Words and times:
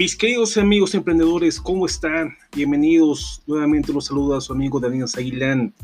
Mis 0.00 0.16
queridos 0.16 0.56
amigos 0.56 0.94
emprendedores, 0.94 1.60
¿cómo 1.60 1.84
están? 1.84 2.34
Bienvenidos. 2.56 3.42
Nuevamente 3.46 3.92
los 3.92 4.06
saluda 4.06 4.38
a 4.38 4.40
su 4.40 4.54
amigo 4.54 4.80
Daniel 4.80 5.04
Aguilán. 5.14 5.74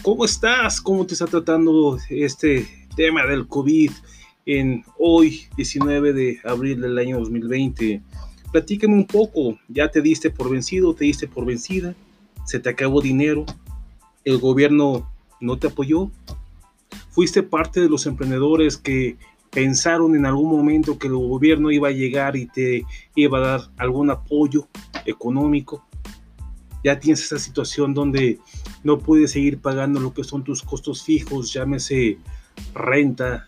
¿Cómo 0.00 0.24
estás? 0.24 0.80
¿Cómo 0.80 1.04
te 1.04 1.12
está 1.12 1.26
tratando 1.26 1.98
este 2.08 2.66
tema 2.96 3.26
del 3.26 3.46
COVID 3.46 3.90
en 4.46 4.82
hoy, 4.98 5.48
19 5.54 6.14
de 6.14 6.40
abril 6.44 6.80
del 6.80 6.96
año 6.96 7.18
2020? 7.18 8.00
Platícame 8.52 8.94
un 8.94 9.06
poco. 9.06 9.58
¿Ya 9.68 9.90
te 9.90 10.00
diste 10.00 10.30
por 10.30 10.48
vencido? 10.48 10.94
¿Te 10.94 11.04
diste 11.04 11.28
por 11.28 11.44
vencida? 11.44 11.94
¿Se 12.46 12.58
te 12.58 12.70
acabó 12.70 13.02
dinero? 13.02 13.44
¿El 14.24 14.38
gobierno 14.38 15.12
no 15.42 15.58
te 15.58 15.66
apoyó? 15.66 16.10
¿Fuiste 17.10 17.42
parte 17.42 17.82
de 17.82 17.90
los 17.90 18.06
emprendedores 18.06 18.78
que 18.78 19.18
pensaron 19.52 20.16
en 20.16 20.24
algún 20.24 20.50
momento 20.50 20.98
que 20.98 21.06
el 21.06 21.14
gobierno 21.14 21.70
iba 21.70 21.88
a 21.88 21.92
llegar 21.92 22.36
y 22.36 22.46
te 22.46 22.84
iba 23.14 23.38
a 23.38 23.40
dar 23.42 23.60
algún 23.76 24.10
apoyo 24.10 24.66
económico. 25.04 25.86
Ya 26.82 26.98
tienes 26.98 27.22
esa 27.22 27.38
situación 27.38 27.92
donde 27.94 28.40
no 28.82 28.98
puedes 28.98 29.32
seguir 29.32 29.60
pagando 29.60 30.00
lo 30.00 30.14
que 30.14 30.24
son 30.24 30.42
tus 30.42 30.62
costos 30.62 31.04
fijos, 31.04 31.52
llámese 31.52 32.18
renta, 32.74 33.46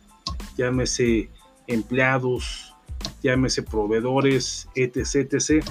llámese 0.56 1.30
empleados, 1.66 2.74
llámese 3.22 3.62
proveedores, 3.62 4.68
etc, 4.74 5.32
etc. 5.32 5.64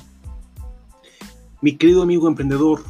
Mi 1.61 1.77
querido 1.77 2.01
amigo 2.01 2.27
emprendedor, 2.27 2.83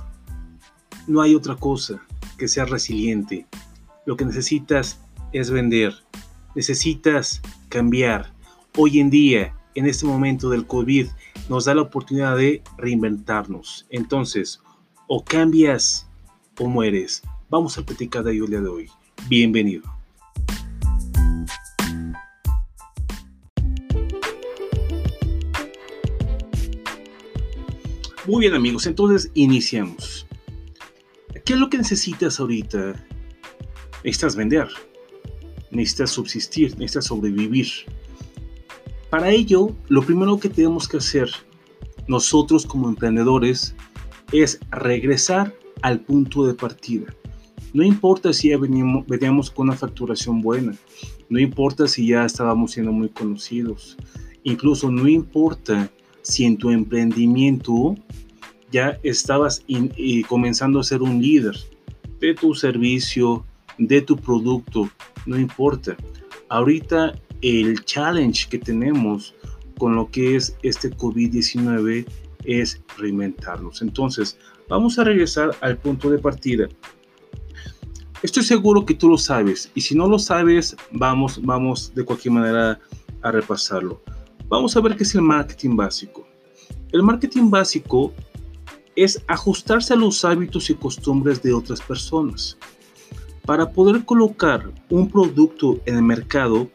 no 1.08 1.22
hay 1.22 1.36
otra 1.36 1.58
cosa 1.58 2.02
que 2.38 2.48
ser 2.48 2.70
resiliente. 2.70 3.46
Lo 4.06 4.16
que 4.16 4.26
necesitas 4.26 5.02
es 5.34 5.52
vender 5.52 5.94
necesitas 6.56 7.42
cambiar. 7.70 8.34
Hoy 8.78 9.00
en 9.00 9.10
día, 9.10 9.56
en 9.76 9.86
este 9.88 10.06
momento 10.06 10.50
del 10.50 10.66
COVID, 10.66 11.08
nos 11.50 11.66
da 11.66 11.76
la 11.76 11.82
oportunidad 11.82 12.38
de 12.38 12.62
reinventarnos. 12.78 13.86
Entonces, 13.90 14.62
o 15.08 15.24
cambias 15.24 16.08
o 16.60 16.68
mueres. 16.68 17.22
Vamos 17.50 17.78
a 17.78 17.86
platicar 17.86 18.24
de 18.24 18.34
ello 18.34 18.46
el 18.46 18.52
día 18.52 18.62
de 18.62 18.70
hoy. 18.70 18.90
Bienvenido. 19.28 19.84
Muy 28.26 28.40
bien 28.40 28.54
amigos, 28.54 28.88
entonces 28.88 29.30
iniciamos. 29.34 30.26
¿Qué 31.46 31.54
es 31.54 31.60
lo 31.60 31.70
que 31.70 31.78
necesitas 31.78 32.40
ahorita? 32.40 32.96
Necesitas 34.04 34.38
vender 34.38 34.70
necesitas 35.74 36.12
subsistir, 36.12 36.78
necesitas 36.78 37.06
sobrevivir. 37.06 37.68
Para 39.10 39.30
ello, 39.30 39.76
lo 39.90 40.02
primero 40.02 40.40
que 40.40 40.50
tenemos 40.50 40.88
que 40.88 40.98
hacer 40.98 41.30
nosotros 42.08 42.66
como 42.66 42.90
emprendedores 42.90 43.76
es 44.32 44.60
regresar 44.72 45.54
al 45.82 46.00
punto 46.00 46.46
de 46.46 46.54
partida. 46.54 47.14
No 47.74 47.84
importa 47.84 48.34
si 48.34 48.50
ya 48.50 48.58
veníamos, 48.58 49.52
con 49.52 49.68
una 49.68 49.78
facturación 49.78 50.42
buena, 50.42 50.74
no 51.30 51.40
importa 51.40 51.88
si 51.88 52.08
ya 52.08 52.26
estábamos 52.26 52.72
siendo 52.72 52.92
muy 52.92 53.10
conocidos, 53.10 53.98
incluso 54.44 54.92
no 54.92 55.08
importa 55.08 55.92
si 56.22 56.46
en 56.46 56.58
tu 56.58 56.70
emprendimiento 56.70 57.96
ya 58.72 59.00
estabas 59.04 59.64
comenzando 60.28 60.80
a 60.80 60.84
ser 60.84 61.02
un 61.02 61.22
líder 61.22 61.56
de 62.20 62.34
tu 62.34 62.54
servicio, 62.54 63.46
de 63.88 64.02
tu 64.02 64.18
producto, 64.18 64.90
no 65.26 65.38
importa. 65.38 65.96
Ahorita 66.50 67.14
el 67.42 67.84
challenge 67.86 68.48
que 68.50 68.58
tenemos 68.58 69.36
con 69.78 69.96
lo 69.96 70.10
que 70.10 70.36
es 70.36 70.56
este 70.64 70.92
COVID-19 70.96 72.06
es 72.46 72.82
reinventarnos. 72.98 73.82
Entonces, 73.82 74.38
vamos 74.70 74.98
a 75.00 75.04
regresar 75.04 75.56
al 75.62 75.78
punto 75.78 76.10
de 76.10 76.20
partida. 76.20 76.68
Estoy 78.22 78.44
seguro 78.44 78.86
que 78.86 78.94
tú 78.94 79.10
lo 79.10 79.18
sabes 79.18 79.70
y 79.76 79.82
si 79.82 79.96
no 79.96 80.08
lo 80.08 80.18
sabes, 80.18 80.78
vamos, 80.92 81.42
vamos 81.44 81.94
de 81.94 82.06
cualquier 82.06 82.34
manera 82.34 82.80
a 83.22 83.32
repasarlo. 83.32 84.02
Vamos 84.48 84.78
a 84.78 84.82
ver 84.82 84.96
qué 84.96 85.04
es 85.04 85.16
el 85.16 85.22
marketing 85.22 85.76
básico. 85.76 86.26
El 86.92 87.04
marketing 87.04 87.50
básico 87.50 88.14
es 88.96 89.22
ajustarse 89.28 89.94
a 89.94 89.98
los 89.98 90.24
hábitos 90.24 90.70
y 90.70 90.76
costumbres 90.76 91.42
de 91.42 91.54
otras 91.54 91.82
personas. 91.82 92.58
Para 93.46 93.72
poder 93.72 94.06
colocar 94.06 94.72
un 94.90 95.10
producto 95.10 95.82
en 95.86 95.96
el 95.96 96.04
mercado, 96.04 96.70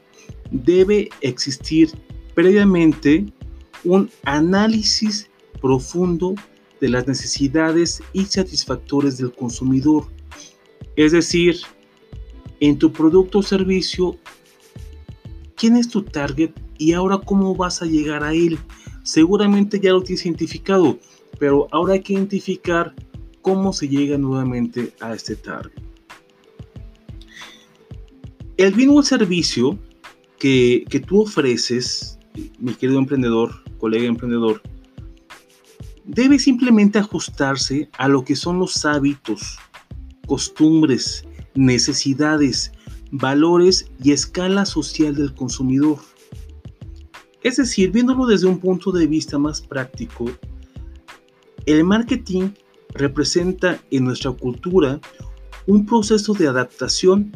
debe 0.51 1.09
existir 1.23 1.91
previamente 2.35 3.27
un 3.85 4.11
análisis 4.25 5.31
profundo 5.63 6.35
de 6.81 6.89
las 6.91 7.07
necesidades 7.07 8.03
y 8.13 8.25
satisfactores 8.27 9.17
del 9.17 9.33
consumidor. 9.33 10.07
Es 10.95 11.13
decir, 11.13 11.57
en 12.61 12.79
tu 12.79 12.93
producto 12.93 13.39
o 13.39 13.43
servicio, 13.43 14.19
¿quién 15.57 15.77
es 15.77 15.89
tu 15.89 16.03
target 16.03 16.51
y 16.77 16.93
ahora 16.93 17.19
cómo 17.19 17.55
vas 17.55 17.81
a 17.81 17.87
llegar 17.87 18.23
a 18.25 18.35
él? 18.35 18.59
Seguramente 19.05 19.81
ya 19.81 19.93
lo 19.93 20.03
tienes 20.03 20.27
identificado, 20.27 20.99
pero 21.39 21.67
ahora 21.71 21.95
hay 21.95 22.03
que 22.03 22.13
identificar 22.13 22.95
cómo 23.41 23.73
se 23.73 23.89
llega 23.89 24.19
nuevamente 24.19 24.93
a 25.01 25.15
este 25.15 25.35
target. 25.35 25.88
El 28.59 28.75
mismo 28.75 29.01
servicio 29.05 29.79
que, 30.41 30.85
tú 31.07 31.21
ofreces, 31.21 32.19
mi 32.59 32.75
querido 32.75 32.99
emprendedor, 32.99 33.63
colega 33.79 34.07
emprendedor, 34.07 34.61
debe 36.05 36.41
simplemente 36.41 36.99
ajustarse 36.99 37.89
a 37.99 38.09
lo 38.09 38.25
que 38.25 38.35
son 38.35 38.59
los 38.59 38.85
hábitos, 38.85 39.61
costumbres, 40.27 41.25
necesidades, 41.55 42.73
valores 43.13 43.93
y 44.03 44.11
escala 44.11 44.67
social 44.67 45.15
del 45.15 45.33
consumidor. 45.35 46.01
Es 47.45 47.59
decir, 47.59 47.93
viéndolo 47.93 48.27
desde 48.27 48.49
un 48.49 48.59
punto 48.59 48.91
de 48.91 49.07
vista 49.07 49.39
más 49.39 49.61
práctico, 49.61 50.29
el 51.65 51.85
marketing 51.85 52.49
representa 52.93 53.81
en 53.93 54.07
nuestra 54.07 54.33
cultura 54.33 55.01
un 55.69 55.87
proceso 55.87 56.33
de 56.35 56.49
adaptación 56.49 57.31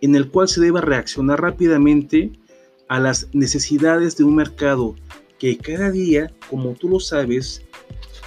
en 0.00 0.14
el 0.14 0.30
cual 0.30 0.48
se 0.48 0.60
deba 0.60 0.80
reaccionar 0.80 1.40
rápidamente 1.40 2.32
a 2.88 3.00
las 3.00 3.28
necesidades 3.32 4.16
de 4.16 4.24
un 4.24 4.36
mercado 4.36 4.94
que 5.38 5.56
cada 5.58 5.90
día, 5.90 6.32
como 6.50 6.72
tú 6.72 6.88
lo 6.88 7.00
sabes, 7.00 7.62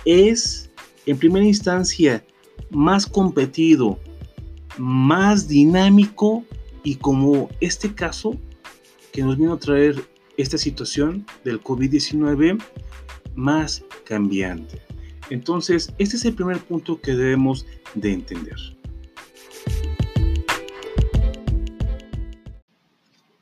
es 0.06 0.70
en 1.06 1.18
primera 1.18 1.46
instancia 1.46 2.24
más 2.70 3.06
competido, 3.06 4.00
más 4.78 5.48
dinámico 5.48 6.44
y 6.84 6.96
como 6.96 7.50
este 7.60 7.94
caso 7.94 8.38
que 9.12 9.24
nos 9.24 9.38
vino 9.38 9.54
a 9.54 9.60
traer 9.60 9.96
esta 10.38 10.58
situación 10.58 11.26
del 11.44 11.62
COVID-19 11.62 12.62
más 13.36 13.84
cambiante. 14.06 14.82
Entonces, 15.30 15.94
este 15.98 16.16
es 16.16 16.26
el 16.26 16.34
primer 16.34 16.60
punto 16.60 17.00
que 17.02 17.14
debemos 17.14 17.66
de 17.96 18.14
entender. 18.14 18.79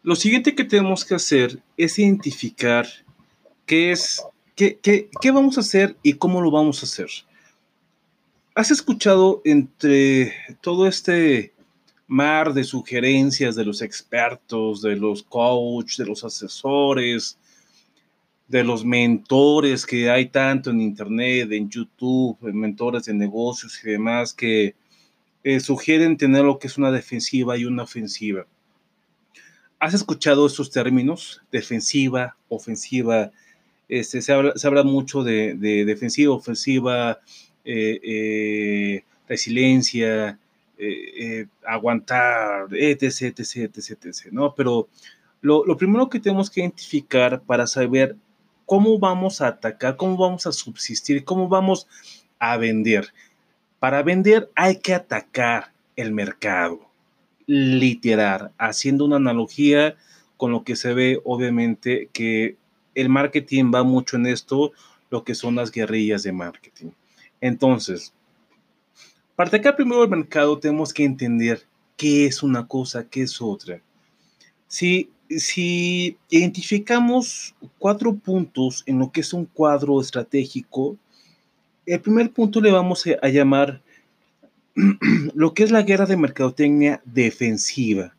Lo 0.07 0.15
siguiente 0.15 0.55
que 0.55 0.63
tenemos 0.63 1.03
que 1.03 1.15
hacer 1.15 1.61
es 1.75 1.99
identificar 1.99 2.87
qué 3.65 3.91
es, 3.91 4.23
qué, 4.55 4.79
qué, 4.81 5.31
vamos 5.31 5.57
a 5.57 5.59
hacer 5.59 5.97
y 6.01 6.13
cómo 6.13 6.39
lo 6.39 6.49
vamos 6.49 6.81
a 6.81 6.85
hacer. 6.85 7.09
¿Has 8.55 8.71
escuchado 8.71 9.41
entre 9.43 10.33
todo 10.61 10.87
este 10.87 11.51
mar 12.07 12.53
de 12.53 12.63
sugerencias 12.63 13.57
de 13.57 13.65
los 13.65 13.81
expertos, 13.81 14.81
de 14.81 14.95
los 14.95 15.23
coaches, 15.23 15.97
de 15.97 16.05
los 16.05 16.23
asesores, 16.23 17.37
de 18.47 18.63
los 18.63 18.85
mentores 18.85 19.85
que 19.85 20.09
hay 20.09 20.27
tanto 20.27 20.69
en 20.69 20.79
Internet, 20.79 21.51
en 21.51 21.69
YouTube, 21.69 22.37
mentores 22.43 23.03
de 23.03 23.13
negocios 23.13 23.77
y 23.83 23.89
demás 23.89 24.33
que 24.33 24.73
eh, 25.43 25.59
sugieren 25.59 26.15
tener 26.15 26.45
lo 26.45 26.59
que 26.59 26.67
es 26.67 26.77
una 26.77 26.91
defensiva 26.91 27.57
y 27.57 27.65
una 27.65 27.83
ofensiva? 27.83 28.47
¿Has 29.79 29.93
escuchado 29.93 30.47
estos 30.47 30.71
términos? 30.71 31.41
Defensiva, 31.51 32.35
ofensiva. 32.49 33.31
Este, 33.87 34.23
se, 34.23 34.33
habla, 34.33 34.83
mucho 34.83 35.23
de, 35.23 35.53
defensiva, 35.85 36.33
ofensiva, 36.33 37.19
eh, 37.63 37.99
eh, 38.03 39.03
resiliencia, 39.29 40.39
eh, 40.79 41.45
aguantar, 41.65 42.67
etc, 42.71 43.39
etc, 43.39 43.77
etc, 43.77 44.05
etc, 44.05 44.31
¿no? 44.31 44.55
Pero 44.55 44.89
lo, 45.41 45.63
lo 45.63 45.77
primero 45.77 46.09
que 46.09 46.19
tenemos 46.19 46.49
que 46.49 46.61
identificar 46.61 47.41
para 47.41 47.67
saber 47.67 48.15
cómo 48.65 48.97
vamos 48.97 49.41
a 49.41 49.47
atacar, 49.47 49.95
cómo 49.95 50.17
vamos 50.17 50.47
a 50.47 50.51
subsistir, 50.51 51.23
cómo 51.23 51.47
vamos 51.47 51.87
a 52.39 52.57
vender. 52.57 53.13
Para 53.77 54.01
vender 54.01 54.49
hay 54.55 54.77
que 54.77 54.95
atacar 54.95 55.71
el 55.95 56.11
mercado 56.11 56.86
literal, 57.47 58.51
haciendo 58.57 59.05
una 59.05 59.15
analogía 59.15 59.95
con 60.35 60.51
lo 60.51 60.63
que 60.63 60.75
se 60.75 60.93
ve, 60.93 61.19
obviamente, 61.23 62.09
que 62.13 62.57
el 62.93 63.09
marketing 63.09 63.71
va 63.73 63.83
mucho 63.83 64.17
en 64.17 64.27
esto, 64.27 64.71
lo 65.09 65.23
que 65.23 65.33
son 65.33 65.55
las 65.55 65.71
guerrillas 65.71 66.23
de 66.23 66.33
marketing. 66.33 66.89
Entonces, 67.41 68.13
para 69.35 69.47
atacar 69.47 69.75
primero 69.75 70.03
el 70.03 70.09
mercado 70.09 70.59
tenemos 70.59 70.93
que 70.93 71.05
entender 71.05 71.65
qué 71.95 72.25
es 72.25 72.43
una 72.43 72.67
cosa, 72.67 73.07
qué 73.07 73.23
es 73.23 73.41
otra. 73.41 73.81
Si, 74.67 75.09
si 75.29 76.17
identificamos 76.29 77.55
cuatro 77.77 78.13
puntos 78.15 78.83
en 78.85 78.99
lo 78.99 79.11
que 79.11 79.21
es 79.21 79.33
un 79.33 79.45
cuadro 79.45 80.01
estratégico, 80.01 80.97
el 81.85 82.01
primer 82.01 82.31
punto 82.31 82.59
le 82.59 82.71
vamos 82.71 83.05
a 83.21 83.27
llamar 83.29 83.81
lo 85.33 85.53
que 85.53 85.63
es 85.63 85.71
la 85.71 85.81
guerra 85.81 86.05
de 86.05 86.17
mercadotecnia 86.17 87.01
defensiva. 87.05 88.13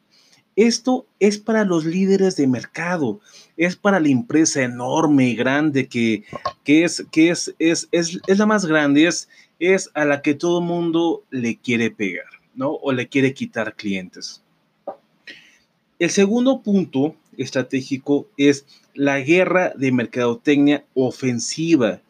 Esto 0.57 1.07
es 1.21 1.39
para 1.39 1.65
los 1.65 1.85
líderes 1.85 2.35
de 2.35 2.49
mercado, 2.49 3.21
es 3.57 3.77
para 3.77 4.01
la 4.01 4.09
empresa 4.09 4.63
enorme 4.63 5.29
y 5.29 5.37
grande 5.37 5.87
que, 5.87 6.25
es, 6.67 7.07
que 7.13 7.31
es, 7.31 7.55
es, 7.61 7.89
es, 7.93 8.19
la 8.27 8.47
más 8.47 8.67
grande, 8.67 9.07
es, 9.07 9.29
es 9.61 9.89
a 9.95 10.05
la 10.05 10.21
que 10.21 10.35
todo 10.35 10.61
mundo 10.61 11.23
le 11.31 11.57
quiere 11.57 11.93
pegar, 11.93 12.27
¿no? 12.57 12.73
O 12.73 12.91
le 12.91 13.07
quiere 13.07 13.35
quitar 13.35 13.77
clientes. 13.77 14.43
El 16.01 16.11
segundo 16.11 16.61
punto 16.63 17.15
estratégico 17.37 18.27
es 18.37 18.67
la 18.95 19.21
guerra 19.21 19.73
de 19.77 19.93
mercadotecnia 19.93 20.85
ofensiva. 20.95 22.01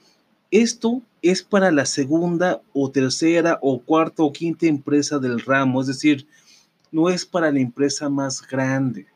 Esto 0.50 1.02
es 1.22 1.42
para 1.42 1.70
la 1.70 1.86
segunda 1.86 2.62
o 2.72 2.90
tercera 2.90 3.58
o 3.62 3.80
cuarta 3.80 4.22
o 4.22 4.32
quinta 4.32 4.66
empresa 4.66 5.18
del 5.18 5.40
ramo, 5.40 5.80
es 5.80 5.88
decir, 5.88 6.26
no 6.90 7.08
es 7.08 7.26
para 7.26 7.50
la 7.50 7.60
empresa 7.60 8.08
más 8.08 8.46
grande, 8.46 9.06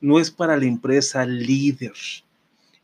no 0.00 0.18
es 0.18 0.30
para 0.30 0.56
la 0.56 0.66
empresa 0.66 1.24
líder. 1.26 1.94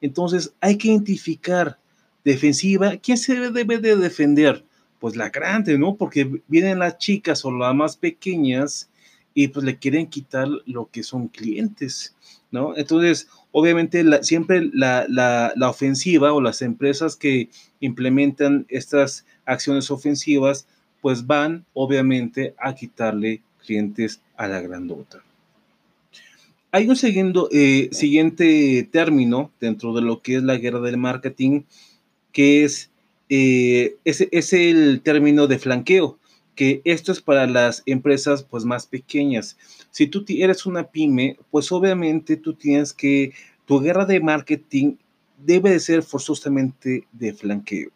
Entonces 0.00 0.52
hay 0.60 0.76
que 0.76 0.88
identificar 0.88 1.78
defensiva, 2.24 2.96
¿quién 2.96 3.18
se 3.18 3.38
debe 3.38 3.78
de 3.78 3.96
defender? 3.96 4.64
Pues 4.98 5.16
la 5.16 5.28
grande, 5.30 5.78
¿no? 5.78 5.96
Porque 5.96 6.42
vienen 6.48 6.78
las 6.78 6.98
chicas 6.98 7.44
o 7.44 7.50
las 7.50 7.74
más 7.74 7.96
pequeñas 7.96 8.88
y 9.36 9.48
pues 9.48 9.64
le 9.64 9.76
quieren 9.78 10.06
quitar 10.06 10.48
lo 10.64 10.88
que 10.90 11.02
son 11.02 11.28
clientes, 11.28 12.16
¿no? 12.50 12.76
Entonces, 12.76 13.28
obviamente 13.52 14.02
siempre 14.24 14.68
la, 14.72 15.06
la 15.08 15.70
ofensiva 15.70 16.32
o 16.32 16.40
las 16.40 16.62
empresas 16.62 17.16
que 17.16 17.50
implementan 17.80 18.64
estas 18.70 19.26
acciones 19.44 19.90
ofensivas, 19.90 20.66
pues 21.02 21.26
van 21.26 21.66
obviamente 21.74 22.54
a 22.58 22.74
quitarle 22.74 23.42
clientes 23.64 24.22
a 24.38 24.48
la 24.48 24.60
grandota. 24.60 25.22
Hay 26.72 26.88
un 26.88 26.96
siguiendo, 26.96 27.48
eh, 27.52 27.88
siguiente 27.92 28.88
término 28.90 29.50
dentro 29.60 29.94
de 29.94 30.02
lo 30.02 30.22
que 30.22 30.36
es 30.36 30.42
la 30.42 30.56
guerra 30.56 30.80
del 30.80 30.96
marketing, 30.96 31.62
que 32.32 32.64
es, 32.64 32.90
eh, 33.28 33.96
es, 34.04 34.52
el 34.52 35.00
término 35.02 35.46
de 35.46 35.58
flanqueo, 35.58 36.18
que 36.56 36.80
esto 36.84 37.12
es 37.12 37.20
para 37.20 37.46
las 37.46 37.82
empresas 37.86 38.42
pues 38.42 38.64
más 38.64 38.86
pequeñas. 38.86 39.56
Si 39.90 40.08
tú 40.08 40.24
eres 40.28 40.66
una 40.66 40.84
pyme, 40.84 41.38
pues 41.50 41.70
obviamente 41.70 42.36
tú 42.36 42.54
tienes 42.54 42.92
que, 42.92 43.32
tu 43.66 43.80
guerra 43.80 44.06
de 44.06 44.20
marketing 44.20 44.96
debe 45.44 45.70
de 45.70 45.80
ser 45.80 46.02
forzosamente 46.02 47.06
de 47.12 47.34
flanqueo. 47.34 47.90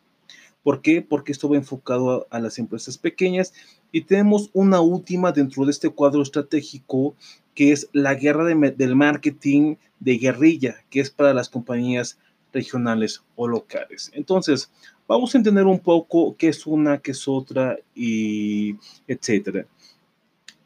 ¿Por 0.63 0.83
qué? 0.83 1.01
Porque 1.01 1.33
esto 1.33 1.49
va 1.49 1.57
enfocado 1.57 2.27
a, 2.31 2.39
las 2.39 2.59
empresas 2.59 2.99
pequeñas 2.99 3.55
y 3.93 4.03
tenemos 4.03 4.51
una 4.53 4.81
última 4.81 5.33
dentro 5.33 5.65
de 5.65 5.71
este 5.71 5.89
cuadro 5.89 6.23
estratégico 6.23 7.15
que 7.55 7.73
es 7.73 7.89
la 7.93 8.15
guerra 8.15 8.45
del 8.45 8.95
marketing 8.95 9.77
de 10.01 10.19
guerrilla, 10.19 10.77
que 10.91 11.01
es 11.01 11.11
para 11.11 11.35
las 11.35 11.49
compañías 11.49 12.19
regionales 12.53 13.23
o 13.37 13.49
locales. 13.49 14.11
Entonces, 14.15 14.71
vamos 15.11 15.35
a 15.35 15.39
entender 15.39 15.67
un 15.67 15.81
poco 15.81 16.37
qué 16.39 16.49
es 16.49 16.67
una, 16.67 16.99
qué 16.99 17.11
es 17.11 17.27
otra 17.27 17.77
y 17.95 18.77
etcétera. 19.09 19.67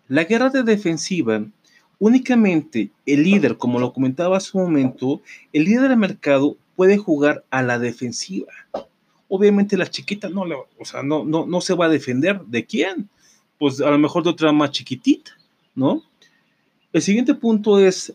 La 0.09 0.25
guerra 0.25 0.51
de 0.51 0.63
defensiva, 0.63 1.45
únicamente 1.99 2.91
el 3.07 3.25
líder, 3.25 3.57
como 3.57 3.81
lo 3.81 3.93
comentaba 3.93 4.37
hace 4.37 4.57
un 4.57 4.65
momento, 4.65 5.23
el 5.53 5.65
líder 5.65 5.89
del 5.89 5.97
mercado 5.97 6.57
puede 6.77 6.99
jugar 6.99 7.45
a 7.51 7.63
la 7.63 7.79
defensiva 7.79 8.53
obviamente 9.29 9.77
la 9.77 9.91
chiquita 9.91 10.29
no, 10.29 10.45
le, 10.45 10.55
o 10.55 10.85
sea, 10.85 11.03
no, 11.03 11.25
no, 11.25 11.45
no 11.45 11.61
se 11.61 11.75
va 11.75 11.87
a 11.87 11.89
defender. 11.89 12.41
¿De 12.43 12.65
quién? 12.65 13.09
Pues 13.59 13.81
a 13.81 13.91
lo 13.91 13.99
mejor 13.99 14.23
de 14.23 14.31
otra 14.31 14.53
más 14.53 14.71
chiquitita, 14.71 15.33
¿no? 15.75 16.03
El 16.93 17.03
siguiente 17.03 17.35
punto 17.35 17.81
es, 17.81 18.13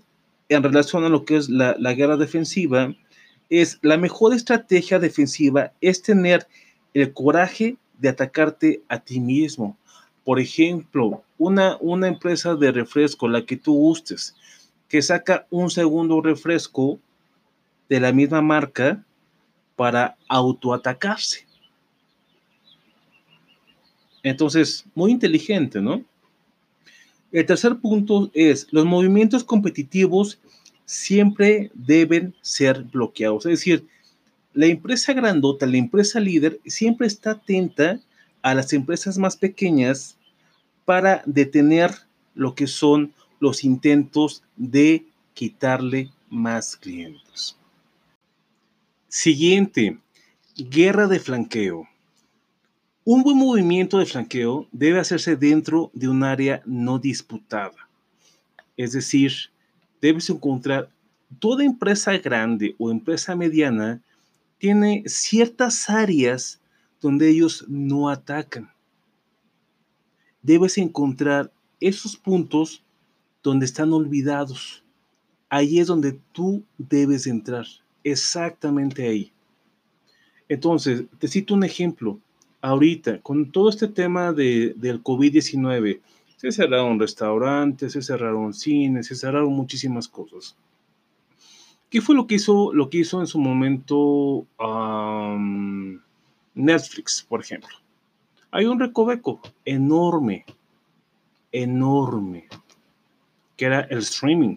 en 0.48 0.64
relación 0.64 1.04
a 1.04 1.10
lo 1.10 1.26
que 1.26 1.36
es 1.36 1.50
la, 1.50 1.76
la 1.78 1.94
guerra 1.94 2.16
defensiva, 2.16 2.94
es 3.50 3.80
la 3.82 3.98
mejor 3.98 4.34
estrategia 4.34 5.00
defensiva 5.00 5.74
es 5.82 6.02
tener 6.02 6.48
el 6.94 7.14
coraje 7.14 7.78
de 7.98 8.10
atacarte 8.10 8.84
a 8.88 9.00
ti 9.00 9.20
mismo. 9.20 9.78
Por 10.24 10.40
ejemplo, 10.40 11.24
una, 11.38 11.78
una 11.80 12.08
empresa 12.08 12.56
de 12.56 12.72
refresco, 12.72 13.28
la 13.28 13.46
que 13.46 13.58
tú 13.58 13.74
gustes, 13.74 14.36
que 14.88 15.02
saca 15.02 15.48
un 15.50 15.70
segundo 15.70 16.22
refresco 16.22 17.00
de 17.90 18.00
la 18.00 18.12
misma 18.12 18.42
marca, 18.42 19.04
para 19.80 20.18
autoatacarse. 20.28 21.48
Entonces, 24.24 24.84
muy 24.94 25.12
inteligente, 25.12 25.80
¿no? 25.80 26.04
El 27.32 27.46
tercer 27.46 27.78
punto 27.78 28.30
es, 28.34 28.68
los 28.72 28.84
movimientos 28.84 29.46
competitivos 29.46 30.38
siempre 30.90 31.70
deben 31.76 32.34
ser 32.42 32.82
bloqueados. 32.82 33.46
Es 33.46 33.60
decir, 33.60 33.88
la 34.56 34.66
empresa 34.66 35.14
grandota, 35.14 35.68
la 35.68 35.78
empresa 35.78 36.20
líder, 36.20 36.60
siempre 36.66 37.06
está 37.06 37.32
atenta 37.32 38.00
a 38.42 38.56
las 38.56 38.74
empresas 38.74 39.20
más 39.20 39.38
pequeñas 39.38 40.18
para 40.86 41.22
detener 41.28 41.92
lo 42.34 42.56
que 42.56 42.66
son 42.66 43.14
los 43.40 43.64
intentos 43.64 44.42
de 44.56 45.06
quitarle 45.36 46.10
más 46.28 46.76
clientes. 46.76 47.56
Siguiente, 49.08 50.00
guerra 50.56 51.06
de 51.06 51.20
flanqueo. 51.20 51.88
Un 53.04 53.22
buen 53.22 53.38
movimiento 53.38 54.00
de 54.00 54.08
flanqueo 54.08 54.68
debe 54.72 55.00
hacerse 55.00 55.36
dentro 55.36 55.92
de 55.94 56.10
un 56.10 56.24
área 56.24 56.64
no 56.66 56.98
disputada. 56.98 57.88
Es 58.76 58.94
decir, 58.94 59.52
debes 60.02 60.30
encontrar, 60.30 60.90
toda 61.40 61.64
empresa 61.64 62.18
grande 62.18 62.76
o 62.78 62.90
empresa 62.92 63.36
mediana 63.36 64.02
tiene 64.58 65.04
ciertas 65.06 65.90
áreas 65.90 66.60
donde 67.02 67.30
ellos 67.30 67.66
no 67.68 68.10
atacan. 68.10 68.70
Debes 70.42 70.78
encontrar 70.78 71.52
esos 71.80 72.16
puntos 72.16 72.84
donde 73.42 73.66
están 73.66 73.94
olvidados. 73.94 74.84
Ahí 75.50 75.80
es 75.80 75.88
donde 75.88 76.20
tú 76.34 76.64
debes 76.78 77.26
entrar 77.26 77.66
exactamente 78.04 79.08
ahí. 79.08 79.32
Entonces, 80.48 81.04
te 81.20 81.28
cito 81.28 81.54
un 81.54 81.64
ejemplo. 81.64 82.20
Ahorita, 82.62 83.22
con 83.22 83.52
todo 83.52 83.70
este 83.70 83.88
tema 83.88 84.34
de, 84.34 84.74
del 84.76 85.02
COVID-19, 85.02 86.02
se 86.40 86.54
cerraron 86.54 86.98
restaurantes, 86.98 87.92
se 87.92 88.02
cerraron 88.02 88.54
cines, 88.54 89.08
se 89.08 89.16
cerraron 89.16 89.52
muchísimas 89.52 90.08
cosas. 90.08 90.56
¿Qué 91.90 92.00
fue 92.00 92.16
lo 92.16 92.28
que 92.28 92.36
hizo, 92.36 92.74
lo 92.74 92.90
que 92.90 93.00
hizo 93.00 93.20
en 93.20 93.28
su 93.28 93.40
momento 93.40 94.46
Netflix, 96.54 97.26
por 97.28 97.42
ejemplo? 97.42 97.76
Hay 98.52 98.68
un 98.68 98.80
recoveco 98.80 99.42
enorme, 99.66 100.46
enorme, 101.52 102.48
que 103.58 103.66
era 103.66 103.82
el 103.82 103.98
streaming. 103.98 104.56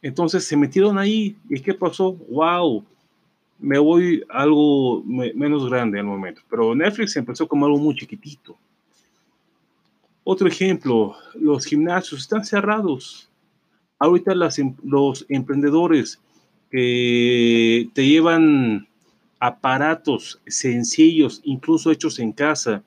Entonces 0.00 0.42
se 0.42 0.56
metieron 0.56 0.96
ahí 0.96 1.36
y 1.50 1.60
¿qué 1.60 1.74
pasó? 1.74 2.14
¡Wow! 2.30 2.82
Me 3.58 3.78
voy 3.78 4.24
algo 4.30 5.02
menos 5.04 5.68
grande 5.68 5.98
al 5.98 6.06
momento, 6.06 6.40
pero 6.48 6.74
Netflix 6.74 7.14
empezó 7.16 7.46
como 7.46 7.66
algo 7.66 7.76
muy 7.76 7.94
chiquitito. 7.94 8.56
Otro 10.30 10.46
ejemplo, 10.46 11.16
los 11.36 11.64
gimnasios 11.64 12.20
están 12.20 12.44
cerrados. 12.44 13.30
Ahorita 13.98 14.34
em, 14.58 14.76
los 14.84 15.24
emprendedores 15.30 16.20
que 16.70 17.88
te 17.94 18.06
llevan 18.06 18.86
aparatos 19.40 20.38
sencillos, 20.46 21.40
incluso 21.44 21.90
hechos 21.90 22.18
en 22.18 22.32
casa, 22.32 22.82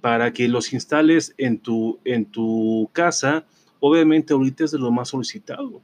para 0.00 0.32
que 0.32 0.46
los 0.46 0.72
instales 0.72 1.34
en 1.36 1.58
tu, 1.58 1.98
en 2.04 2.26
tu 2.26 2.88
casa, 2.92 3.44
obviamente 3.80 4.32
ahorita 4.32 4.62
es 4.62 4.70
de 4.70 4.78
lo 4.78 4.92
más 4.92 5.08
solicitado. 5.08 5.82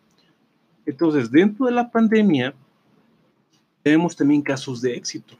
Entonces, 0.87 1.29
dentro 1.29 1.67
de 1.67 1.73
la 1.73 1.91
pandemia, 1.91 2.55
tenemos 3.83 4.15
también 4.15 4.43
casos 4.43 4.81
de 4.81 4.95
éxito. 4.95 5.35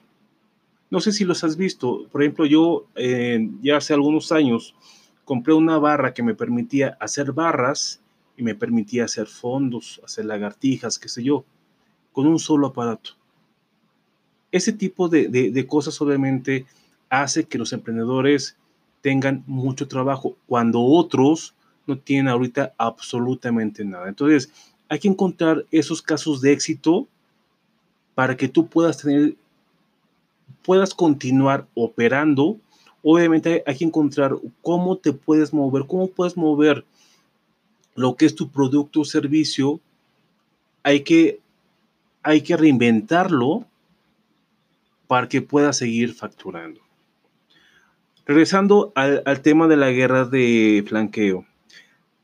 No 0.91 0.99
sé 0.99 1.13
si 1.13 1.25
los 1.25 1.45
has 1.45 1.57
visto. 1.57 2.09
Por 2.11 2.25
ejemplo, 2.25 2.45
yo 2.45 2.89
eh, 2.97 3.49
ya 3.63 3.77
hace 3.77 3.95
algunos 3.95 4.33
años 4.33 4.75
compré 5.29 5.53
una 5.53 5.77
barra 5.77 6.15
que 6.15 6.23
me 6.23 6.35
permitía 6.35 6.97
hacer 7.01 7.33
barras 7.33 8.01
y 8.35 8.43
me 8.43 8.55
permitía 8.55 9.05
hacer 9.05 9.27
fondos, 9.27 10.01
hacer 10.03 10.25
lagartijas, 10.25 10.99
qué 10.99 11.11
sé 11.11 11.23
yo, 11.23 11.45
con 12.13 12.27
un 12.27 12.39
solo 12.39 12.69
aparato. 12.69 13.11
ese 14.51 14.73
tipo 14.73 15.11
de, 15.11 15.29
de 15.29 15.67
cosas 15.67 16.01
obviamente 16.01 16.65
hace 17.11 17.45
que 17.45 17.59
los 17.59 17.75
emprendedores 17.75 18.57
tengan 19.03 19.45
mucho 19.47 19.87
trabajo 19.87 20.35
cuando 20.47 20.81
otros 20.81 21.55
no 21.87 21.99
tienen 21.99 22.29
ahorita 22.29 22.73
absolutamente 22.79 23.85
nada. 23.85 24.09
Entonces, 24.09 24.51
hay 24.89 24.99
que 24.99 25.09
encontrar 25.09 25.67
esos 25.71 26.01
casos 26.01 26.41
de 26.41 26.53
éxito 26.53 27.07
para 28.15 28.35
que 28.35 28.49
tú 28.49 28.67
puedas 28.67 28.97
tener, 28.97 29.37
puedas 30.63 30.95
continuar 30.95 31.67
operando. 31.75 32.59
Obviamente 33.03 33.63
hay 33.67 33.77
que 33.77 33.85
encontrar 33.85 34.37
cómo 34.63 34.97
te 34.97 35.13
puedes 35.13 35.53
mover, 35.53 35.87
cómo 35.87 36.09
puedes 36.09 36.37
mover 36.37 36.85
lo 37.95 38.17
que 38.17 38.27
es 38.27 38.35
tu 38.35 38.51
producto 38.51 39.01
o 39.01 39.05
servicio. 39.05 39.81
Hay 40.83 41.03
que, 41.03 41.41
hay 42.23 42.43
que 42.43 42.57
reinventarlo 42.57 43.65
para 45.07 45.29
que 45.29 45.43
puedas 45.43 45.77
seguir 45.79 46.15
facturando. 46.15 46.81
Regresando 48.27 48.93
al, 48.95 49.23
al 49.25 49.41
tema 49.41 49.69
de 49.69 49.77
la 49.77 49.91
guerra 49.91 50.25
de 50.25 50.85
flanqueo. 50.87 51.47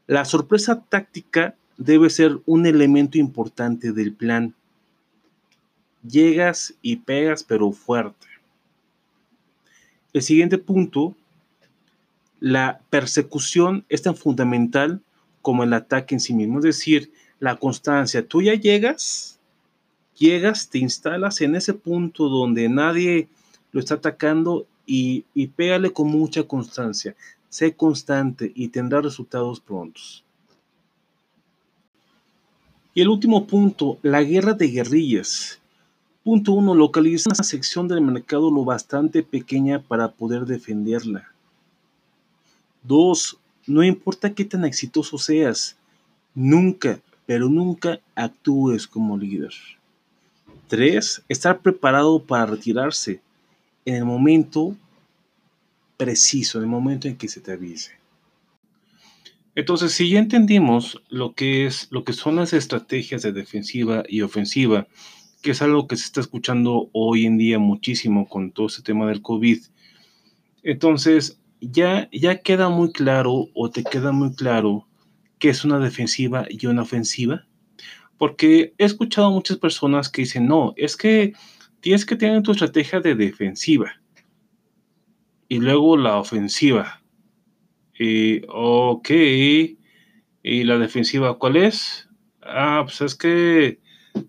La 0.07 0.25
sorpresa 0.25 0.83
táctica 0.83 1.57
debe 1.79 2.11
ser 2.11 2.41
un 2.47 2.67
elemento 2.67 3.19
importante 3.19 3.93
del 3.93 4.13
plan. 4.13 4.55
Llegas 6.03 6.75
y 6.83 6.97
pegas, 6.97 7.43
pero 7.43 7.73
fuerte. 7.73 8.34
El 10.15 10.23
siguiente 10.23 10.59
punto, 10.59 11.17
la 12.39 12.81
persecución 12.89 13.85
es 13.89 14.03
tan 14.03 14.17
fundamental 14.17 15.03
como 15.43 15.65
el 15.65 15.73
ataque 15.73 16.15
en 16.15 16.21
sí 16.21 16.33
mismo, 16.33 16.59
es 16.59 16.65
decir, 16.65 17.13
la 17.41 17.57
constancia. 17.57 18.27
Tú 18.27 18.41
ya 18.41 18.55
llegas, 18.55 19.41
llegas, 20.17 20.69
te 20.71 20.79
instalas 20.79 21.41
en 21.41 21.57
ese 21.57 21.75
punto 21.75 22.29
donde 22.29 22.69
nadie 22.69 23.29
lo 23.73 23.81
está 23.81 23.97
atacando 23.97 24.69
y, 24.87 25.25
pégale 25.57 25.93
con 25.93 26.09
mucha 26.09 26.45
constancia. 26.45 27.17
Sé 27.49 27.75
constante 27.75 28.53
y 28.55 28.69
tendrá 28.69 29.01
resultados 29.01 29.59
prontos. 29.59 30.25
Y 32.95 33.01
el 33.01 33.09
último 33.09 33.49
punto, 33.49 33.99
la 34.03 34.23
guerra 34.23 34.55
de 34.55 34.69
guerrillas. 34.69 35.61
Punto 36.25 36.53
1. 36.53 36.75
Localiza 36.75 37.29
una 37.29 37.45
sección 37.45 37.87
del 37.87 38.01
mercado 38.01 38.51
lo 38.51 38.65
bastante 38.65 39.23
pequeña 39.23 39.81
para 39.81 40.11
poder 40.11 40.47
defenderla. 40.47 41.31
2. 42.85 43.37
No 43.67 43.85
importa 43.85 44.35
qué 44.35 44.47
tan 44.47 44.65
exitoso 44.65 45.19
seas, 45.19 45.77
nunca, 46.35 46.99
pero 47.27 47.51
nunca 47.51 48.01
actúes 48.15 48.87
como 48.87 49.19
líder. 49.19 49.53
3. 50.69 51.25
Estar 51.29 51.61
preparado 51.61 52.19
para 52.23 52.47
retirarse 52.47 53.21
en 53.85 53.97
el 53.97 54.07
momento 54.07 54.75
preciso, 55.99 56.57
en 56.57 56.65
el 56.65 56.71
momento 56.71 57.07
en 57.07 57.17
que 57.17 57.29
se 57.29 57.41
te 57.41 57.53
avise. 57.53 57.93
Entonces, 59.55 59.93
si 59.93 60.09
ya 60.09 60.19
entendimos 60.19 61.03
lo 61.11 61.35
que 61.35 61.67
es 61.67 61.87
lo 61.91 62.03
que 62.03 62.15
son 62.15 62.37
las 62.37 62.55
estrategias 62.55 63.21
de 63.21 63.33
defensiva 63.33 64.05
y 64.09 64.23
ofensiva, 64.23 64.89
que 65.45 65.51
es 65.51 65.61
algo 65.61 65.87
que 65.87 65.97
se 65.97 66.07
está 66.07 66.23
escuchando 66.23 66.89
hoy 66.95 67.27
en 67.27 67.37
día 67.37 67.59
muchísimo 67.59 68.27
con 68.27 68.51
todo 68.51 68.67
este 68.67 68.81
tema 68.81 69.07
del 69.07 69.21
COVID, 69.21 69.59
entonces 70.63 71.39
ya, 71.61 72.09
ya 72.13 72.41
queda 72.41 72.71
muy 72.71 72.93
claro 72.93 73.49
o 73.53 73.69
te 73.69 73.85
queda 73.85 74.11
muy 74.11 74.35
claro 74.35 74.89
qué 75.39 75.51
es 75.51 75.63
una 75.63 75.79
defensiva 75.79 76.47
y 76.49 76.65
una 76.65 76.81
ofensiva. 76.81 77.47
Porque 78.17 78.73
he 78.79 78.87
escuchado 78.87 79.27
a 79.27 79.33
muchas 79.33 79.59
personas 79.59 80.09
que 80.09 80.23
dicen, 80.23 80.47
no, 80.47 80.73
es 80.79 80.97
que 80.97 81.35
tienes 81.81 82.07
que 82.07 82.17
tener 82.17 82.43
tu 82.43 82.53
estrategia 82.53 83.01
de 83.01 83.15
defensiva 83.15 84.01
y 85.47 85.59
luego 85.59 85.99
la 85.99 86.17
ofensiva. 86.17 87.03
Y, 87.99 88.41
ok. 88.49 89.11
¿Y 90.43 90.65
la 90.65 90.79
defensiva 90.79 91.39
cuál 91.39 91.57
es? 91.57 92.09
Ah, 92.41 92.81
pues 92.87 93.03
es 93.03 93.15
que 93.15 93.84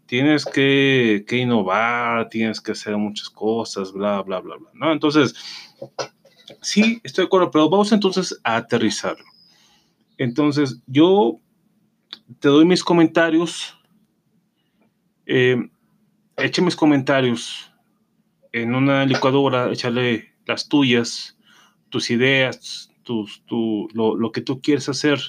tienes 0.06 0.46
que, 0.46 1.25
innovar, 1.32 2.30
tienes 2.30 2.62
que 2.62 2.72
hacer 2.72 2.98
muchas 2.98 3.30
cosas, 3.30 3.92
bla, 3.92 4.22
bla, 4.22 4.39
bla, 4.39 4.58
bla. 4.58 4.70
¿no? 4.74 4.92
Entonces, 4.92 5.36
sí, 6.62 7.01
estoy 7.04 7.24
de 7.24 7.27
acuerdo, 7.27 7.51
pero 7.51 7.70
vamos 7.70 7.92
entonces 7.92 8.39
a 8.44 8.58
aterrizarlo. 8.58 9.25
Entonces, 10.18 10.82
yo 10.88 11.39
te 12.39 12.48
doy 12.48 12.65
mis 12.65 12.84
comentarios. 12.84 13.77
Eh, 15.25 15.58
mis 16.62 16.75
comentarios 16.75 17.72
en 18.51 18.75
una 18.75 19.06
licuadora, 19.06 19.72
échale 19.72 20.34
las 20.46 20.70
tuyas, 20.70 21.38
tus 21.89 22.10
ideas, 22.10 22.92
lo, 23.94 24.32
que 24.32 24.42
tú 24.42 24.62
quieres 24.62 24.88
hacer, 24.89 25.20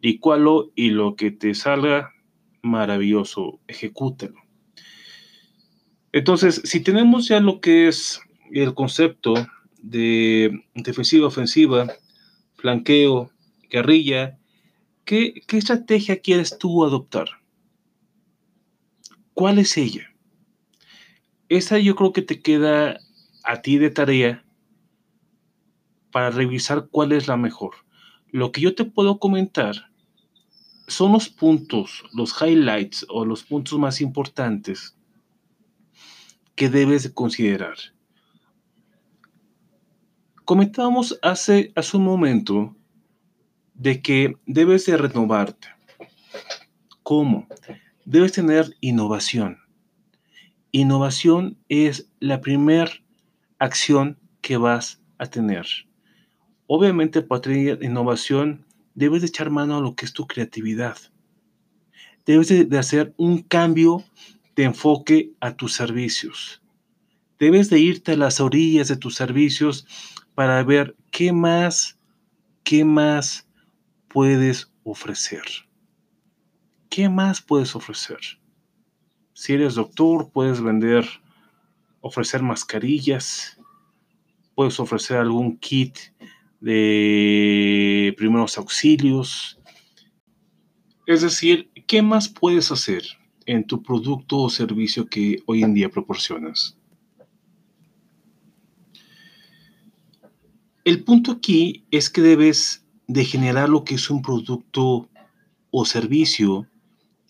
licualo 0.00 0.72
y 0.74 0.90
lo 0.90 1.16
que 1.16 1.30
te 1.30 1.54
salga, 1.54 2.12
maravilloso, 2.68 3.60
ejecútalo. 3.66 4.40
Entonces, 6.12 6.62
si 6.64 6.80
tenemos 6.80 7.28
ya 7.28 7.40
lo 7.40 7.60
que 7.60 7.88
es 7.88 8.20
el 8.52 8.74
concepto 8.74 9.34
de 9.82 10.64
defensiva, 10.74 11.26
ofensiva, 11.26 11.86
flanqueo, 12.54 13.30
guerrilla, 13.70 14.38
¿qué, 15.04 15.42
¿qué, 15.46 15.58
estrategia 15.58 16.20
quieres 16.20 16.58
tú 16.58 16.84
adoptar? 16.84 17.28
¿Cuál 19.34 19.58
es 19.58 19.76
ella? 19.76 20.14
Esa 21.48 21.78
yo 21.78 21.94
creo 21.94 22.12
que 22.12 22.22
te 22.22 22.40
queda 22.40 22.98
a 23.44 23.62
ti 23.62 23.78
de 23.78 23.90
tarea 23.90 24.44
para 26.10 26.30
revisar 26.30 26.88
cuál 26.90 27.12
es 27.12 27.28
la 27.28 27.36
mejor. 27.36 27.74
Lo 28.30 28.52
que 28.52 28.60
yo 28.60 28.74
te 28.74 28.84
puedo 28.84 29.18
comentar 29.18 29.87
son 30.88 31.12
los 31.12 31.28
puntos, 31.28 32.02
los 32.12 32.34
highlights 32.42 33.06
o 33.08 33.24
los 33.24 33.44
puntos 33.44 33.78
más 33.78 34.00
importantes 34.00 34.96
que 36.56 36.68
debes 36.68 37.10
considerar. 37.10 37.76
Comentábamos 40.44 41.18
hace, 41.22 41.72
hace 41.76 41.96
un 41.96 42.04
momento 42.04 42.74
de 43.74 44.00
que 44.02 44.36
debes 44.46 44.86
de 44.86 44.96
renovarte. 44.96 45.68
¿Cómo? 47.02 47.46
Debes 48.04 48.32
tener 48.32 48.74
innovación. 48.80 49.58
Innovación 50.72 51.58
es 51.68 52.10
la 52.18 52.40
primera 52.40 52.90
acción 53.58 54.18
que 54.40 54.56
vas 54.56 55.02
a 55.18 55.26
tener. 55.26 55.66
Obviamente, 56.66 57.20
para 57.22 57.42
tener 57.42 57.82
innovación, 57.82 58.66
debes 58.98 59.22
de 59.22 59.28
echar 59.28 59.48
mano 59.48 59.78
a 59.78 59.80
lo 59.80 59.94
que 59.94 60.04
es 60.04 60.12
tu 60.12 60.26
creatividad. 60.26 60.98
Debes 62.26 62.48
de, 62.48 62.78
hacer 62.78 63.14
un 63.16 63.42
cambio 63.42 64.04
de 64.56 64.64
enfoque 64.64 65.30
a 65.40 65.54
tus 65.54 65.72
servicios. 65.72 66.60
Debes 67.38 67.70
de 67.70 67.78
irte 67.78 68.12
a 68.12 68.16
las 68.16 68.40
orillas 68.40 68.88
de 68.88 68.96
tus 68.96 69.14
servicios 69.14 69.86
para 70.34 70.60
ver 70.64 70.96
qué 71.12 71.32
más, 71.32 71.96
qué 72.64 72.84
más 72.84 73.48
puedes 74.08 74.68
ofrecer. 74.82 75.44
¿Qué 76.90 77.08
más 77.08 77.40
puedes 77.40 77.76
ofrecer? 77.76 78.18
Si 79.32 79.52
eres 79.52 79.76
doctor, 79.76 80.32
puedes 80.32 80.60
vender, 80.60 81.08
ofrecer 82.00 82.42
mascarillas, 82.42 83.60
puedes 84.56 84.80
ofrecer 84.80 85.18
algún 85.18 85.56
kit 85.58 85.98
de 86.60 88.14
primeros 88.16 88.58
auxilios. 88.58 89.58
Es 91.06 91.22
decir, 91.22 91.70
¿qué 91.86 92.02
más 92.02 92.28
puedes 92.28 92.70
hacer 92.72 93.04
en 93.46 93.64
tu 93.64 93.82
producto 93.82 94.38
o 94.38 94.50
servicio 94.50 95.06
que 95.06 95.42
hoy 95.46 95.62
en 95.62 95.74
día 95.74 95.88
proporcionas? 95.88 96.76
El 100.84 101.04
punto 101.04 101.32
aquí 101.32 101.84
es 101.90 102.08
que 102.08 102.22
debes 102.22 102.86
de 103.06 103.24
generar 103.24 103.68
lo 103.68 103.84
que 103.84 103.94
es 103.94 104.10
un 104.10 104.22
producto 104.22 105.08
o 105.70 105.84
servicio 105.84 106.66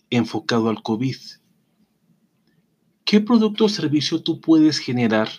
enfocado 0.09 0.69
al 0.69 0.81
COVID. 0.81 1.17
¿Qué 3.05 3.21
producto 3.21 3.65
o 3.65 3.69
servicio 3.69 4.21
tú 4.21 4.39
puedes 4.39 4.79
generar 4.79 5.29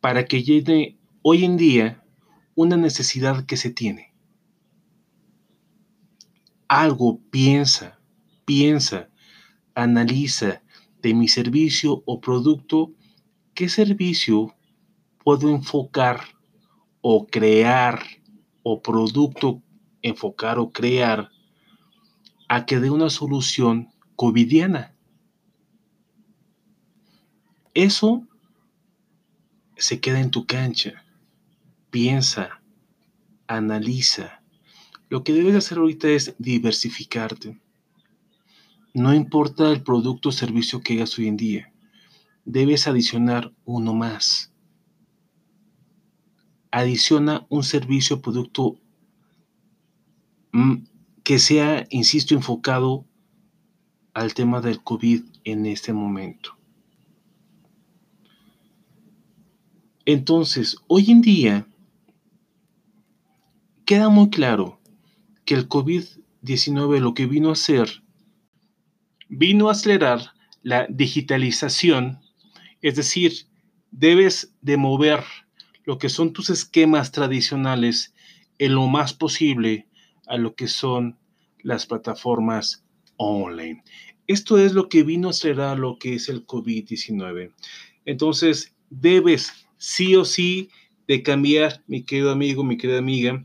para 0.00 0.26
que 0.26 0.42
llene 0.42 0.98
hoy 1.22 1.44
en 1.44 1.56
día 1.56 2.04
una 2.58 2.76
necesidad 2.76 3.46
que 3.46 3.56
se 3.56 3.70
tiene. 3.70 4.12
Algo 6.66 7.20
piensa, 7.30 8.00
piensa, 8.44 9.10
analiza 9.76 10.60
de 11.00 11.14
mi 11.14 11.28
servicio 11.28 12.02
o 12.04 12.20
producto, 12.20 12.90
qué 13.54 13.68
servicio 13.68 14.56
puedo 15.22 15.48
enfocar 15.50 16.20
o 17.00 17.28
crear 17.28 18.02
o 18.64 18.82
producto 18.82 19.62
enfocar 20.02 20.58
o 20.58 20.72
crear 20.72 21.30
a 22.48 22.66
que 22.66 22.80
dé 22.80 22.90
una 22.90 23.08
solución 23.08 23.88
covidiana. 24.16 24.96
Eso 27.72 28.26
se 29.76 30.00
queda 30.00 30.18
en 30.18 30.32
tu 30.32 30.44
cancha. 30.44 31.04
Piensa, 32.00 32.62
analiza. 33.48 34.40
Lo 35.08 35.24
que 35.24 35.32
debes 35.32 35.56
hacer 35.56 35.78
ahorita 35.78 36.06
es 36.06 36.32
diversificarte. 36.38 37.60
No 38.94 39.12
importa 39.12 39.72
el 39.72 39.82
producto 39.82 40.28
o 40.28 40.32
servicio 40.32 40.80
que 40.80 40.94
hagas 40.94 41.18
hoy 41.18 41.26
en 41.26 41.36
día, 41.36 41.72
debes 42.44 42.86
adicionar 42.86 43.52
uno 43.64 43.94
más. 43.94 44.52
Adiciona 46.70 47.48
un 47.48 47.64
servicio 47.64 48.14
o 48.14 48.22
producto 48.22 48.78
mm, 50.52 50.84
que 51.24 51.40
sea, 51.40 51.84
insisto, 51.90 52.36
enfocado 52.36 53.06
al 54.14 54.34
tema 54.34 54.60
del 54.60 54.84
COVID 54.84 55.24
en 55.42 55.66
este 55.66 55.92
momento. 55.92 56.56
Entonces, 60.04 60.76
hoy 60.86 61.10
en 61.10 61.22
día 61.22 61.67
queda 63.88 64.10
muy 64.10 64.28
claro 64.28 64.78
que 65.46 65.54
el 65.54 65.66
COVID-19 65.66 67.00
lo 67.00 67.14
que 67.14 67.24
vino 67.24 67.48
a 67.48 67.52
hacer, 67.52 68.02
vino 69.30 69.68
a 69.68 69.72
acelerar 69.72 70.34
la 70.62 70.86
digitalización, 70.90 72.20
es 72.82 72.96
decir, 72.96 73.32
debes 73.90 74.54
de 74.60 74.76
mover 74.76 75.24
lo 75.84 75.96
que 75.96 76.10
son 76.10 76.34
tus 76.34 76.50
esquemas 76.50 77.12
tradicionales 77.12 78.12
en 78.58 78.74
lo 78.74 78.88
más 78.88 79.14
posible 79.14 79.88
a 80.26 80.36
lo 80.36 80.54
que 80.54 80.68
son 80.68 81.18
las 81.62 81.86
plataformas 81.86 82.84
online. 83.16 83.82
Esto 84.26 84.58
es 84.58 84.74
lo 84.74 84.90
que 84.90 85.02
vino 85.02 85.28
a 85.28 85.30
acelerar 85.30 85.78
lo 85.78 85.98
que 85.98 86.12
es 86.12 86.28
el 86.28 86.46
COVID-19. 86.46 87.54
Entonces, 88.04 88.76
debes 88.90 89.66
sí 89.78 90.14
o 90.14 90.26
sí 90.26 90.68
de 91.06 91.22
cambiar, 91.22 91.82
mi 91.86 92.02
querido 92.02 92.30
amigo, 92.30 92.62
mi 92.64 92.76
querida 92.76 92.98
amiga. 92.98 93.42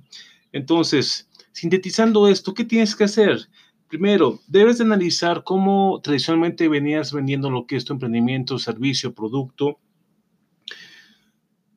Entonces, 0.54 1.28
sintetizando 1.52 2.28
esto, 2.28 2.54
¿qué 2.54 2.64
tienes 2.64 2.96
que 2.96 3.04
hacer? 3.04 3.50
Primero, 3.90 4.40
debes 4.48 4.78
de 4.78 4.86
analizar 4.86 5.44
cómo 5.44 6.00
tradicionalmente 6.02 6.68
venías 6.68 7.12
vendiendo 7.12 7.50
lo 7.50 7.68
que 7.68 7.76
es 7.76 7.86
tu 7.86 7.94
emprendimiento, 7.94 8.58
servicio, 8.58 9.14
producto. 9.14 9.80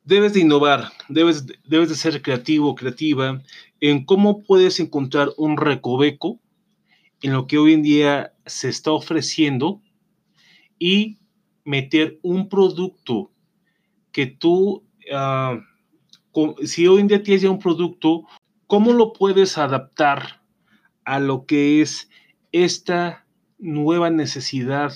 Debes 0.03 0.33
de 0.33 0.39
innovar, 0.39 0.91
debes, 1.09 1.45
debes 1.65 1.89
de 1.89 1.95
ser 1.95 2.21
creativo, 2.21 2.75
creativa 2.75 3.41
en 3.81 4.05
cómo 4.05 4.43
puedes 4.43 4.79
encontrar 4.79 5.29
un 5.37 5.57
recoveco 5.57 6.39
en 7.21 7.33
lo 7.33 7.45
que 7.47 7.57
hoy 7.57 7.73
en 7.73 7.83
día 7.83 8.33
se 8.45 8.69
está 8.69 8.91
ofreciendo 8.91 9.81
y 10.79 11.17
meter 11.65 12.19
un 12.21 12.47
producto 12.47 13.31
que 14.11 14.27
tú, 14.27 14.83
ah, 15.13 15.59
si 16.63 16.87
hoy 16.87 17.01
en 17.01 17.07
día 17.07 17.23
tienes 17.23 17.41
ya 17.41 17.49
un 17.49 17.59
producto, 17.59 18.23
¿cómo 18.67 18.93
lo 18.93 19.13
puedes 19.13 19.57
adaptar 19.57 20.43
a 21.05 21.19
lo 21.19 21.45
que 21.45 21.81
es 21.81 22.09
esta 22.51 23.25
nueva 23.57 24.09
necesidad 24.09 24.93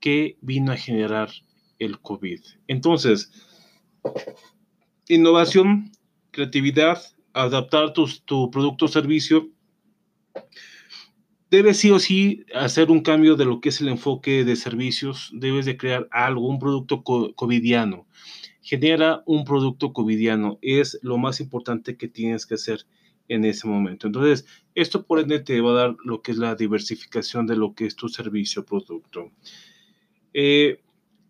que 0.00 0.38
vino 0.40 0.72
a 0.72 0.76
generar 0.76 1.30
el 1.78 2.00
COVID? 2.00 2.40
Entonces, 2.68 3.30
innovación, 5.08 5.90
creatividad, 6.30 7.02
adaptar 7.32 7.92
tu, 7.92 8.08
tu 8.24 8.50
producto 8.50 8.84
o 8.84 8.88
servicio, 8.88 9.50
debes 11.50 11.78
sí 11.78 11.90
o 11.90 11.98
sí 11.98 12.46
hacer 12.54 12.90
un 12.90 13.00
cambio 13.00 13.34
de 13.34 13.44
lo 13.44 13.60
que 13.60 13.70
es 13.70 13.80
el 13.80 13.88
enfoque 13.88 14.44
de 14.44 14.56
servicios, 14.56 15.30
debes 15.34 15.66
de 15.66 15.76
crear 15.76 16.08
algo, 16.12 16.48
un 16.48 16.60
producto 16.60 17.02
covidiano 17.02 18.06
genera 18.64 19.22
un 19.26 19.44
producto 19.44 19.92
covidiano. 19.92 20.58
Es 20.62 20.98
lo 21.02 21.18
más 21.18 21.38
importante 21.38 21.96
que 21.96 22.08
tienes 22.08 22.46
que 22.46 22.54
hacer 22.54 22.86
en 23.28 23.44
ese 23.44 23.68
momento. 23.68 24.06
Entonces, 24.06 24.46
esto 24.74 25.06
por 25.06 25.20
ende 25.20 25.38
te 25.38 25.60
va 25.60 25.70
a 25.70 25.74
dar 25.74 25.96
lo 26.02 26.22
que 26.22 26.32
es 26.32 26.38
la 26.38 26.54
diversificación 26.54 27.46
de 27.46 27.56
lo 27.56 27.74
que 27.74 27.86
es 27.86 27.94
tu 27.94 28.08
servicio 28.08 28.62
o 28.62 28.64
producto. 28.64 29.30
Eh, 30.32 30.80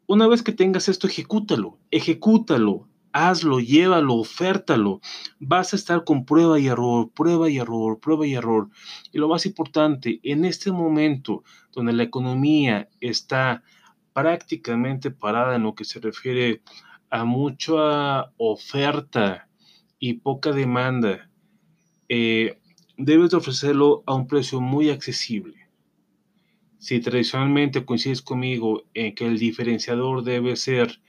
una 0.07 0.29
vez 0.29 0.42
que 0.42 0.53
tengas 0.53 0.88
esto, 0.88 1.09
ejecútalo, 1.09 1.79
ejecútalo, 1.90 2.88
hazlo, 3.12 3.59
llévalo, 3.59 4.14
ofértalo. 4.14 5.01
Vas 5.40 5.73
a 5.73 5.77
estar 5.77 6.05
con 6.05 6.25
prueba 6.25 6.61
y 6.61 6.68
error, 6.68 7.11
prueba 7.11 7.51
y 7.51 7.59
error, 7.59 7.99
prueba 7.99 8.27
y 8.27 8.35
error. 8.35 8.68
Y 9.12 9.18
lo 9.18 9.29
más 9.29 9.44
importante, 9.44 10.20
en 10.23 10.44
este 10.44 10.70
momento 10.70 11.42
donde 11.73 11.92
la 11.94 12.05
economía 12.05 12.88
está 13.01 13.64
prácticamente 14.12 15.11
parada 15.11 15.57
en 15.57 15.64
lo 15.64 15.75
que 15.75 15.85
se 15.85 15.99
refiere 15.99 16.62
a 16.92 16.93
mucha 17.25 18.31
oferta 18.37 19.49
y 19.99 20.14
poca 20.14 20.53
demanda, 20.53 21.31
eh, 22.09 22.59
debes 22.97 23.31
de 23.31 23.37
ofrecerlo 23.37 24.03
a 24.07 24.14
un 24.14 24.27
precio 24.27 24.61
muy 24.61 24.90
accesible. 24.90 25.69
Si 26.79 27.01
tradicionalmente 27.01 27.85
coincides 27.85 28.21
conmigo 28.21 28.85
en 28.93 29.14
que 29.14 29.27
el 29.27 29.38
diferenciador 29.38 30.23
debe 30.23 30.57
ser 30.57 31.01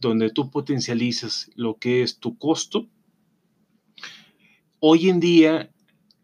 donde 0.00 0.30
tú 0.30 0.50
potencializas 0.50 1.50
lo 1.54 1.76
que 1.76 2.02
es 2.02 2.18
tu 2.18 2.36
costo, 2.38 2.88
hoy 4.80 5.10
en 5.10 5.20
día 5.20 5.70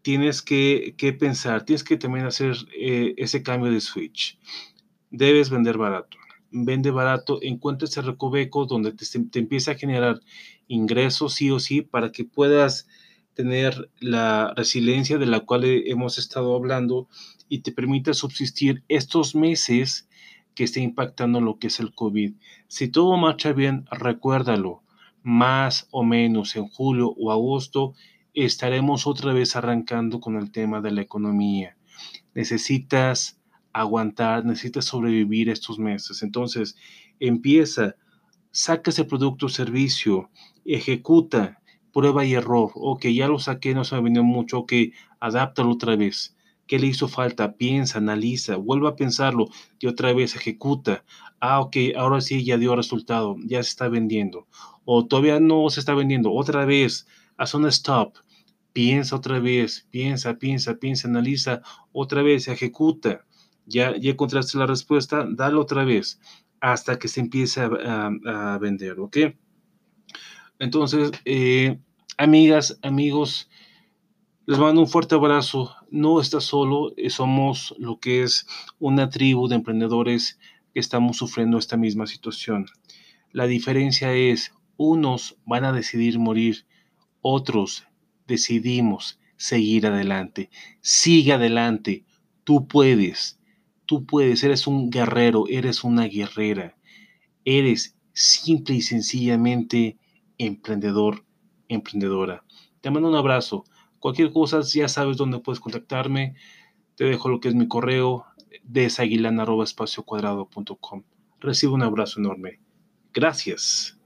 tienes 0.01 0.41
que, 0.41 0.95
pensar, 1.19 1.63
tienes 1.63 1.83
que 1.83 1.97
también 1.97 2.25
hacer 2.25 2.57
eh, 2.77 3.13
ese 3.17 3.43
cambio 3.43 3.71
de 3.71 3.81
switch. 3.81 4.37
Debes 5.09 5.49
vender 5.49 5.77
barato 5.77 6.17
vende 6.51 6.91
barato, 6.91 7.39
encuentra 7.41 7.87
ese 7.87 8.01
recoveco 8.01 8.65
donde 8.65 8.93
te, 8.93 9.05
te 9.05 9.39
empieza 9.39 9.71
a 9.71 9.75
generar 9.75 10.19
ingresos 10.67 11.33
sí 11.33 11.51
o 11.51 11.59
sí 11.59 11.81
para 11.81 12.11
que 12.11 12.25
puedas 12.25 12.87
tener 13.33 13.91
la 13.99 14.53
resiliencia 14.55 15.17
de 15.17 15.27
la 15.27 15.41
cual 15.41 15.63
hemos 15.63 16.17
estado 16.17 16.55
hablando 16.55 17.07
y 17.47 17.59
te 17.59 17.71
permita 17.71 18.13
subsistir 18.13 18.83
estos 18.87 19.35
meses 19.35 20.09
que 20.55 20.63
está 20.63 20.79
impactando 20.79 21.39
lo 21.39 21.59
que 21.59 21.67
es 21.67 21.79
el 21.79 21.93
COVID. 21.93 22.33
Si 22.67 22.87
todo 22.87 23.15
marcha 23.15 23.53
bien, 23.53 23.85
recuérdalo, 23.91 24.81
más 25.21 25.87
o 25.91 26.03
menos 26.03 26.55
en 26.55 26.67
julio 26.67 27.13
o 27.15 27.31
agosto 27.31 27.93
estaremos 28.33 29.05
otra 29.05 29.33
vez 29.33 29.55
arrancando 29.55 30.19
con 30.19 30.35
el 30.35 30.51
tema 30.51 30.81
de 30.81 30.91
la 30.91 31.01
economía. 31.01 31.77
Necesitas 32.33 33.39
aguantar, 33.73 34.45
necesitas 34.45 34.85
sobrevivir 34.85 35.49
estos 35.49 35.79
meses. 35.79 36.23
Entonces, 36.23 36.75
empieza, 37.19 37.95
saca 38.51 38.91
ese 38.91 39.03
producto 39.03 39.47
o 39.47 39.49
servicio, 39.49 40.29
ejecuta, 40.65 41.61
prueba 41.93 42.25
y 42.25 42.33
error. 42.33 42.71
Ok, 42.75 43.05
ya 43.07 43.27
lo 43.27 43.39
saqué, 43.39 43.73
no 43.73 43.83
se 43.83 43.95
me 43.95 44.01
venido 44.01 44.23
mucho, 44.23 44.59
ok, 44.59 44.73
adáptalo 45.19 45.71
otra 45.71 45.95
vez. 45.95 46.35
¿Qué 46.67 46.79
le 46.79 46.87
hizo 46.87 47.07
falta? 47.07 47.55
Piensa, 47.55 47.99
analiza, 47.99 48.57
vuelve 48.57 48.89
a 48.89 48.95
pensarlo 48.95 49.47
y 49.79 49.87
otra 49.87 50.13
vez 50.13 50.35
ejecuta. 50.35 51.05
Ah, 51.39 51.61
ok, 51.61 51.77
ahora 51.95 52.19
sí 52.19 52.43
ya 52.43 52.57
dio 52.57 52.75
resultado, 52.75 53.37
ya 53.45 53.63
se 53.63 53.69
está 53.69 53.87
vendiendo. 53.87 54.47
O 54.83 55.05
todavía 55.05 55.39
no 55.39 55.69
se 55.69 55.79
está 55.79 55.93
vendiendo, 55.93 56.33
otra 56.33 56.65
vez, 56.65 57.07
haz 57.37 57.53
un 57.53 57.67
stop. 57.67 58.17
Piensa 58.73 59.15
otra 59.15 59.39
vez, 59.39 59.87
piensa, 59.89 60.37
piensa, 60.37 60.75
piensa, 60.75 61.07
analiza, 61.07 61.61
otra 61.93 62.21
vez, 62.21 62.47
ejecuta 62.47 63.26
ya, 63.67 63.93
encontraste 64.01 64.57
la 64.57 64.65
respuesta, 64.65 65.27
dale 65.29 65.57
otra 65.57 65.83
vez 65.83 66.19
hasta 66.59 66.97
que 66.97 67.07
se 67.07 67.19
empiece 67.19 67.61
a, 67.61 68.57
vender, 68.59 68.99
¿ok? 68.99 69.17
Entonces, 70.57 71.11
eh, 71.25 71.79
amigas, 72.17 72.79
amigos, 72.81 73.47
les 74.47 74.57
mando 74.57 74.81
un 74.81 74.87
fuerte 74.87 75.13
abrazo. 75.13 75.75
No 75.91 76.19
estás 76.19 76.45
solo, 76.45 76.93
eh, 76.97 77.09
somos 77.09 77.75
lo 77.77 77.99
que 77.99 78.23
es 78.23 78.47
una 78.79 79.09
tribu 79.09 79.47
de 79.47 79.55
emprendedores 79.55 80.39
que 80.73 80.79
estamos 80.79 81.17
sufriendo 81.17 81.57
esta 81.57 81.77
misma 81.77 82.07
situación. 82.07 82.65
La 83.31 83.45
diferencia 83.45 84.13
es, 84.13 84.53
unos 84.77 85.37
van 85.45 85.65
a 85.65 85.73
decidir 85.73 86.17
morir, 86.17 86.65
otros 87.21 87.85
decidimos 88.25 89.19
seguir 89.35 89.85
adelante. 89.85 90.49
Sigue 90.81 91.33
adelante, 91.33 92.05
tú 92.43 92.67
puedes 92.67 93.37
Tú 93.87 94.05
puedes, 94.05 94.43
eres 94.43 94.67
un 94.67 94.91
guerrero, 94.91 95.45
eres 95.49 95.83
una 95.83 96.03
guerrera, 96.03 96.77
eres 97.45 97.97
simple 98.13 98.75
y 98.75 98.81
sencillamente 98.81 99.97
emprendedor, 100.37 101.25
emprendedora. 101.69 102.43
Te 102.81 102.91
mando 102.91 103.09
un 103.09 103.15
abrazo. 103.15 103.63
Cualquier 103.99 104.31
cosa, 104.31 104.61
ya 104.61 104.87
sabes 104.87 105.17
dónde 105.17 105.39
puedes 105.39 105.59
contactarme. 105.59 106.35
Te 106.95 107.05
dejo 107.05 107.29
lo 107.29 107.39
que 107.39 107.47
es 107.47 107.55
mi 107.55 107.67
correo, 107.67 108.25
desaguilan.com. 108.63 111.03
Recibe 111.39 111.73
un 111.73 111.83
abrazo 111.83 112.19
enorme. 112.19 112.59
Gracias. 113.13 113.96